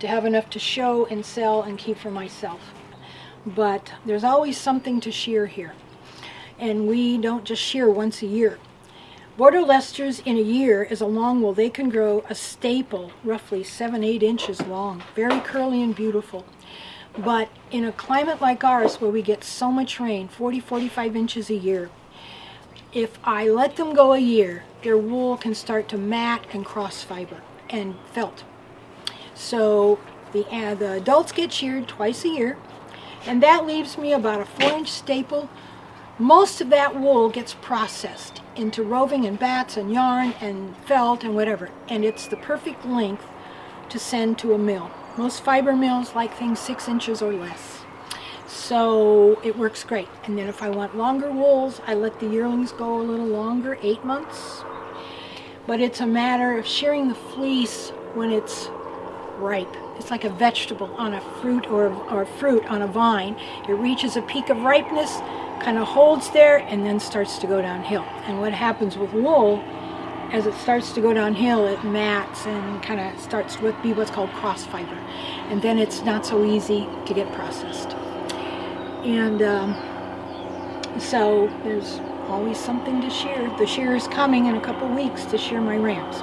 [0.00, 2.72] to have enough to show and sell and keep for myself.
[3.44, 5.74] But there's always something to shear here.
[6.58, 8.58] And we don't just shear once a year.
[9.36, 11.52] Border Leicesters in a year is a long wool.
[11.52, 16.46] They can grow a staple roughly 7 8 inches long, very curly and beautiful.
[17.18, 21.50] But in a climate like ours where we get so much rain, 40, 45 inches
[21.50, 21.90] a year,
[22.92, 27.02] if I let them go a year, their wool can start to mat and cross
[27.02, 28.44] fiber and felt.
[29.36, 29.98] So
[30.32, 32.56] the, uh, the adults get sheared twice a year,
[33.26, 35.48] and that leaves me about a four inch staple.
[36.18, 41.34] Most of that wool gets processed into roving and bats and yarn and felt and
[41.34, 43.26] whatever, and it's the perfect length
[43.90, 44.90] to send to a mill.
[45.18, 47.82] Most fiber mills like things six inches or less.
[48.46, 50.08] So it works great.
[50.24, 53.78] And then if I want longer wools, I let the yearlings go a little longer,
[53.82, 54.62] eight months.
[55.66, 58.70] But it's a matter of shearing the fleece when it's
[59.38, 59.74] ripe.
[59.96, 63.36] It's like a vegetable on a fruit or, or fruit on a vine.
[63.68, 65.16] It reaches a peak of ripeness,
[65.62, 68.02] kind of holds there, and then starts to go downhill.
[68.26, 69.58] And what happens with wool,
[70.32, 74.10] as it starts to go downhill, it mats and kind of starts to be what's
[74.10, 74.96] called cross fiber.
[75.50, 77.90] And then it's not so easy to get processed.
[79.04, 83.50] And um, so there's always something to shear.
[83.56, 86.22] The shear is coming in a couple weeks to shear my rams.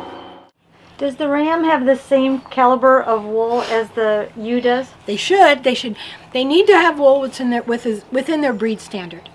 [0.97, 4.91] Does the ram have the same caliber of wool as the ewe does?
[5.05, 5.63] They should.
[5.63, 5.97] They should.
[6.33, 9.29] They need to have wool within their within their breed standard.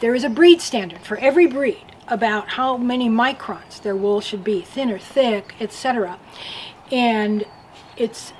[0.00, 4.44] There is a breed standard for every breed about how many microns their wool should
[4.44, 6.18] be, thin or thick, etc.
[6.90, 7.46] And
[7.96, 8.32] it's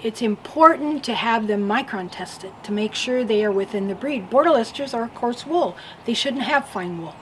[0.00, 4.30] it's important to have them micron tested to make sure they are within the breed.
[4.30, 5.76] Border Leicesters are coarse wool.
[6.04, 7.16] They shouldn't have fine wool.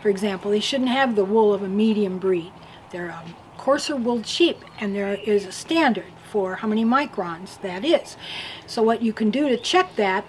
[0.00, 2.52] For example, they shouldn't have the wool of a medium breed.
[2.90, 7.84] They're um, coarser wooled sheep, and there is a standard for how many microns that
[7.84, 8.16] is.
[8.66, 10.24] So what you can do to check that,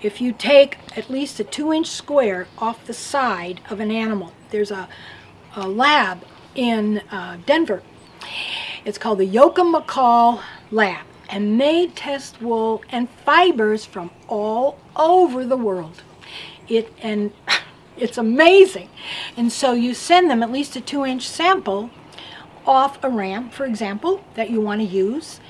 [0.00, 4.32] if you take at least a two inch square off the side of an animal,
[4.52, 4.88] there's a,
[5.54, 7.82] a lab in uh, Denver.
[8.86, 10.40] It's called the Yocom McColl
[10.70, 16.02] Lab, and they test wool and fibers from all over the world.
[16.68, 17.34] It and
[17.98, 18.88] it's amazing.
[19.36, 21.90] And so you send them at least a two inch sample
[22.66, 25.40] off a ramp, for example, that you want to use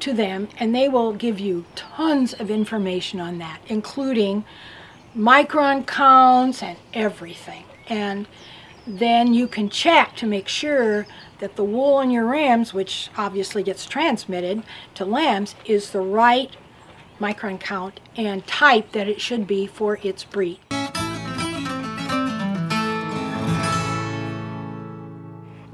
[0.00, 4.44] to them, and they will give you tons of information on that, including
[5.16, 7.64] micron counts and everything.
[7.88, 8.26] And
[8.86, 11.06] then you can check to make sure
[11.38, 14.64] that the wool on your rams, which obviously gets transmitted
[14.94, 16.50] to lambs, is the right
[17.20, 20.58] micron count and type that it should be for its breed.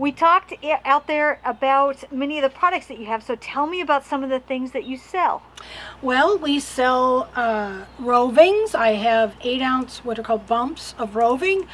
[0.09, 0.55] We talked
[0.87, 4.25] out there about many of the products that you have, so tell me about some
[4.25, 5.43] of the things that you sell.
[6.01, 8.75] Well, we sell uh, rovings.
[8.75, 11.69] I have eight ounce, what are called bumps of roving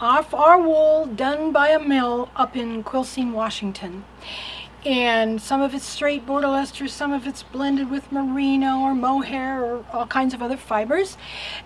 [0.00, 4.04] off our wool done by a mill up in Quilcene, Washington.
[4.84, 9.64] And some of it's straight border Leicester, some of it's blended with merino or mohair
[9.64, 11.16] or all kinds of other fibers.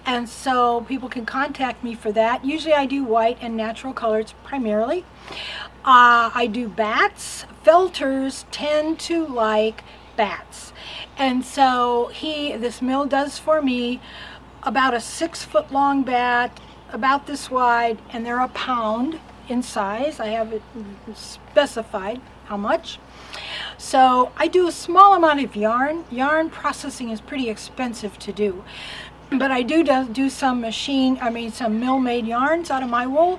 [0.06, 2.46] And so people can contact me for that.
[2.46, 5.04] Usually I do white and natural colors primarily.
[5.84, 7.46] Uh, I do bats.
[7.64, 9.82] Felters tend to like
[10.16, 10.72] bats.
[11.16, 14.00] And so he, this mill does for me
[14.62, 16.60] about a six foot long bat,
[16.92, 20.20] about this wide, and they're a pound in size.
[20.20, 20.62] I have it
[21.14, 22.98] specified how much.
[23.78, 26.04] So I do a small amount of yarn.
[26.10, 28.64] Yarn processing is pretty expensive to do.
[29.30, 33.38] But I do do some machine, I mean some mill-made yarns out of my wool.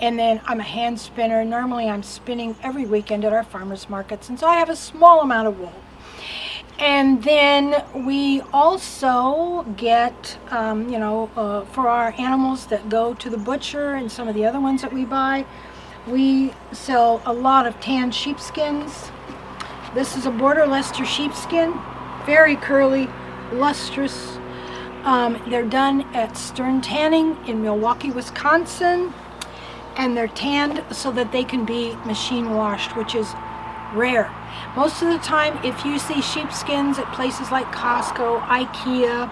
[0.00, 1.44] And then I'm a hand spinner.
[1.44, 4.28] Normally I'm spinning every weekend at our farmers markets.
[4.30, 5.74] And so I have a small amount of wool.
[6.78, 13.30] And then we also get, um, you know, uh, for our animals that go to
[13.30, 15.46] the butcher and some of the other ones that we buy,
[16.06, 19.10] we sell a lot of tanned sheepskins.
[19.94, 21.74] This is a Border Leicester sheepskin,
[22.26, 23.08] very curly,
[23.52, 24.38] lustrous,
[25.06, 29.14] um, they're done at Stern Tanning in Milwaukee, Wisconsin,
[29.96, 33.32] and they're tanned so that they can be machine washed, which is
[33.94, 34.30] rare.
[34.74, 39.30] Most of the time, if you see sheepskins at places like Costco, IKEA,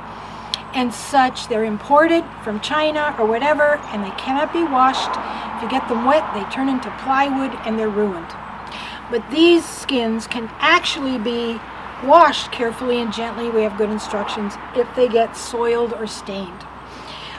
[0.75, 5.11] and such, they're imported from China or whatever, and they cannot be washed.
[5.57, 8.33] If you get them wet, they turn into plywood and they're ruined.
[9.11, 11.61] But these skins can actually be
[12.03, 13.51] washed carefully and gently.
[13.51, 16.65] We have good instructions if they get soiled or stained.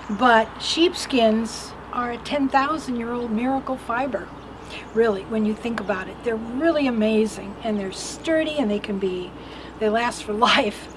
[0.09, 4.27] But sheepskins are a 10,000 year old miracle fiber,
[4.93, 6.15] really, when you think about it.
[6.23, 9.31] They're really amazing and they're sturdy and they can be,
[9.79, 10.93] they last for life.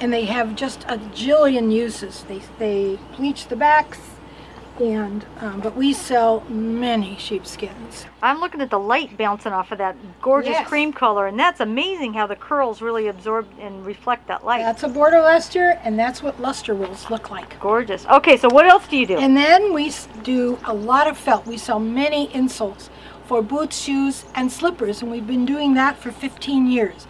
[0.00, 2.24] And they have just a jillion uses.
[2.28, 3.98] They, they bleach the backs,
[4.80, 8.06] And um, but we sell many sheepskins.
[8.22, 10.68] I'm looking at the light bouncing off of that gorgeous Yes.
[10.68, 14.62] cream color, and that's amazing how the curls really absorb and reflect that light.
[14.62, 17.60] That's a border Leicester, and that's what luster wools look like.
[17.60, 18.06] gorgeous.
[18.06, 19.18] Okay, so what else do you do?
[19.18, 21.46] And then we do a lot of felt.
[21.46, 22.88] We sell many insoles
[23.26, 27.06] for boots, shoes, and slippers, and we've been doing that for 15 years.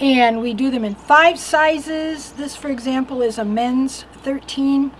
[0.00, 2.32] And we do them in five sizes.
[2.32, 4.90] This, for example, is a men's 13,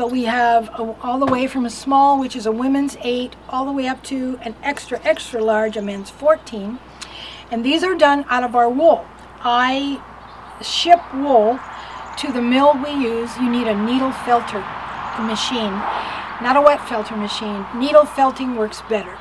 [0.00, 3.36] but we have a, all the way from a small, which is a women's 8,
[3.50, 6.78] all the way up to an extra, extra large, a men's 14.
[7.50, 9.04] And these are done out of our wool.
[9.42, 10.02] I
[10.62, 11.60] ship wool
[12.16, 13.36] to the mill we use.
[13.36, 14.60] You need a needle filter
[15.20, 15.72] machine,
[16.40, 17.66] not a wet filter machine.
[17.76, 19.18] Needle felting works better.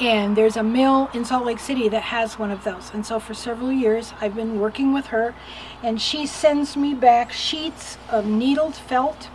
[0.00, 2.90] And there's a mill in Salt Lake City that has one of those.
[2.94, 5.34] And so for several years, I've been working with her,
[5.82, 9.28] and she sends me back sheets of needled felt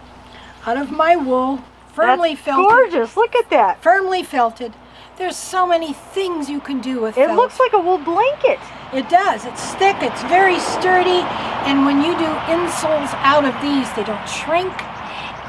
[0.65, 2.69] out of my wool, firmly that's felted.
[2.69, 3.17] gorgeous.
[3.17, 3.81] Look at that.
[3.81, 4.73] Firmly felted.
[5.17, 7.37] There's so many things you can do with It felt.
[7.37, 8.59] looks like a wool blanket.
[8.93, 9.45] It does.
[9.45, 11.21] It's thick, it's very sturdy,
[11.67, 14.73] and when you do insoles out of these, they don't shrink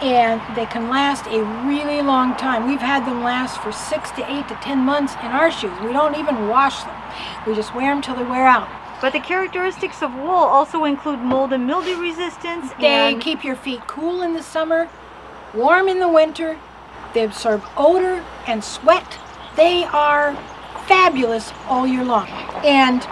[0.02, 2.66] and they can last a really long time.
[2.66, 5.78] We've had them last for six to eight to ten months in our shoes.
[5.84, 6.96] We don't even wash them,
[7.46, 8.68] we just wear them till they wear out.
[9.00, 12.72] But the characteristics of wool also include mold and mildew resistance.
[12.80, 14.88] They and keep your feet cool in the summer,
[15.54, 16.58] warm in the winter,
[17.14, 19.18] they absorb odor and sweat.
[19.56, 20.34] They are
[20.86, 22.28] fabulous all year long.
[22.64, 23.02] And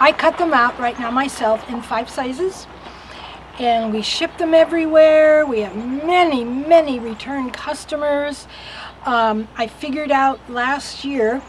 [0.00, 2.66] I cut them out right now myself in five sizes.
[3.58, 5.44] And we ship them everywhere.
[5.44, 8.46] We have many, many return customers.
[9.04, 11.42] Um, I figured out last year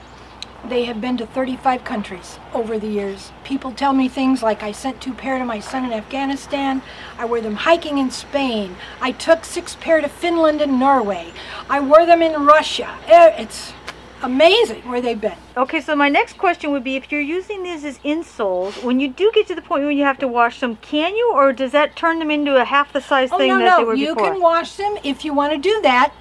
[0.67, 3.31] they have been to 35 countries over the years.
[3.43, 6.81] People tell me things like I sent two pair to my son in Afghanistan.
[7.17, 8.75] I wore them hiking in Spain.
[9.01, 11.31] I took six pair to Finland and Norway.
[11.69, 12.97] I wore them in Russia.
[13.07, 13.73] Eh, It's
[14.21, 15.37] amazing where they've been.
[15.55, 19.07] Okay, so my next question would be if you're using these as insoles, when you
[19.07, 21.71] do get to the point where you have to wash them, can you, or does
[21.71, 23.93] that turn them into a half the size Oh thing no, that they no, were
[23.95, 24.31] you before?
[24.33, 26.11] can wash them if you want to do that.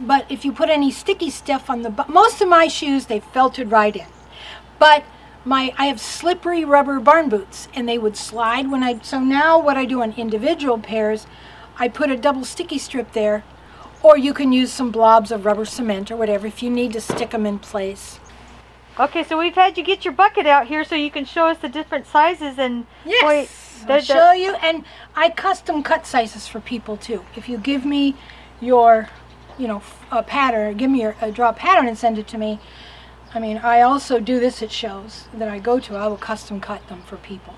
[0.00, 3.20] But if you put any sticky stuff on the bu- most of my shoes, they
[3.20, 4.06] felted right in.
[4.78, 5.04] But
[5.44, 8.98] my I have slippery rubber barn boots, and they would slide when I.
[9.00, 11.26] So now what I do on individual pairs,
[11.78, 13.44] I put a double sticky strip there,
[14.02, 17.00] or you can use some blobs of rubber cement or whatever if you need to
[17.00, 18.18] stick them in place.
[18.98, 21.58] Okay, so we've had you get your bucket out here so you can show us
[21.58, 23.22] the different sizes and Yes,
[23.86, 24.84] boy, I'll show you, and
[25.16, 27.24] I custom cut sizes for people too.
[27.34, 28.14] If you give me
[28.60, 29.08] your,
[29.58, 32.38] you know, a pattern, give me your a draw a pattern and send it to
[32.38, 32.60] me.
[33.34, 35.96] I mean, I also do this at shows that I go to.
[35.96, 37.54] I will custom cut them for people.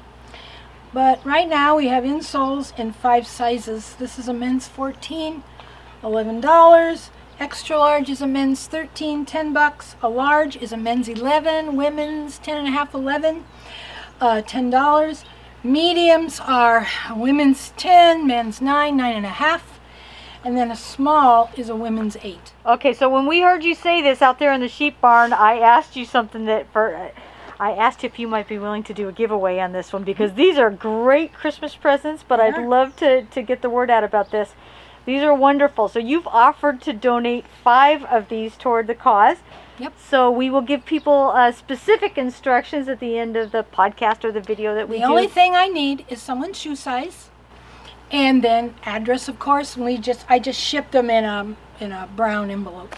[0.93, 3.95] But right now we have insoles in five sizes.
[3.97, 5.43] This is a men's 14,
[6.03, 7.11] $11.
[7.39, 9.97] Extra large is a men's 13, 10 bucks.
[10.03, 13.45] A large is a men's 11, women's 10 and a half, 11
[14.21, 15.25] uh, ten dollars.
[15.63, 19.76] Mediums are women's ten, men's nine, nine and a half,
[20.47, 22.53] and then a small is a women's eight.
[22.65, 25.59] Okay, so when we heard you say this out there in the sheep barn, I
[25.59, 27.11] asked you something that for
[27.59, 30.35] I asked if you might be willing to do a giveaway on this one because
[30.35, 34.31] these are great Christmas presents, but I'd love to to get the word out about
[34.31, 34.55] this.
[35.05, 35.89] These are wonderful.
[35.89, 39.39] So you've offered to donate 5 of these toward the cause.
[39.79, 39.93] Yep.
[39.99, 44.33] So we will give people uh, specific instructions at the end of the podcast or
[44.33, 45.11] the video that we The do.
[45.11, 47.31] only thing I need is someone's shoe size,
[48.11, 49.77] and then address, of course.
[49.77, 52.95] And we just I just ship them in a in a brown envelope.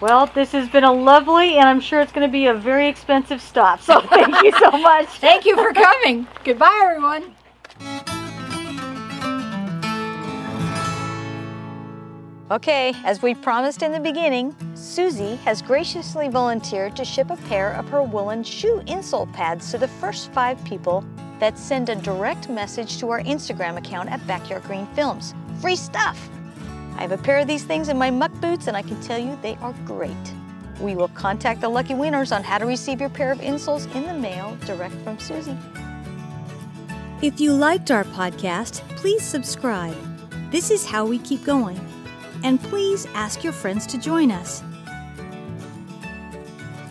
[0.00, 2.88] Well, this has been a lovely, and I'm sure it's going to be a very
[2.88, 3.80] expensive stop.
[3.80, 5.06] So thank you so much.
[5.18, 6.26] Thank you for coming.
[6.44, 8.13] Goodbye, everyone.
[12.50, 17.72] Okay, as we promised in the beginning, Susie has graciously volunteered to ship a pair
[17.72, 21.02] of her woolen shoe insole pads to the first five people
[21.40, 25.34] that send a direct message to our Instagram account at Backyard Green Films.
[25.62, 26.28] Free stuff!
[26.98, 29.18] I have a pair of these things in my muck boots, and I can tell
[29.18, 30.14] you they are great.
[30.80, 34.04] We will contact the lucky winners on how to receive your pair of insoles in
[34.04, 35.56] the mail direct from Susie.
[37.22, 39.96] If you liked our podcast, please subscribe.
[40.52, 41.80] This is how we keep going.
[42.44, 44.62] And please ask your friends to join us.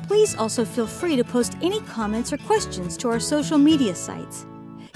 [0.07, 4.45] Please also feel free to post any comments or questions to our social media sites.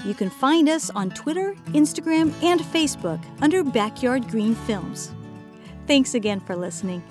[0.04, 5.12] You can find us on Twitter, Instagram, and Facebook under Backyard Green Films.
[5.86, 7.02] Thanks again for listening.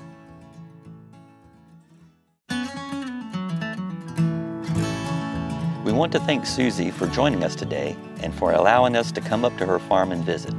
[5.84, 9.46] We want to thank Susie for joining us today and for allowing us to come
[9.46, 10.54] up to her farm and visit.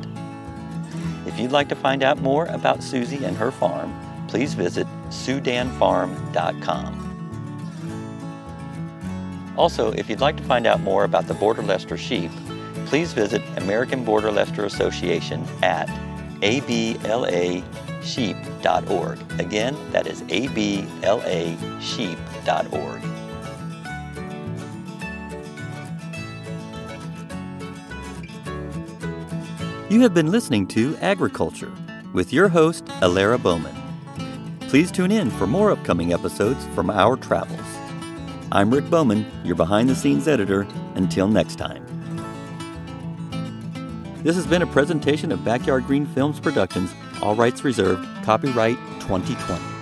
[1.29, 3.95] If you'd like to find out more about Susie and her farm,
[4.29, 7.05] please visit SudanFarm.com.
[9.59, 12.31] Also, if you'd like to find out more about the Border Leicester sheep,
[12.87, 15.87] please visit American Border Leicester Association at
[16.41, 17.63] ablasheep.org.
[19.39, 23.18] Again, that is ablasheep.org.
[29.91, 31.73] You have been listening to Agriculture
[32.13, 33.75] with your host, Alara Bowman.
[34.69, 37.59] Please tune in for more upcoming episodes from our travels.
[38.53, 40.67] I'm Rick Bowman, your behind the scenes editor.
[40.95, 41.87] Until next time.
[44.23, 49.78] This has been a presentation of Backyard Green Films Productions, all rights reserved, copyright 2020.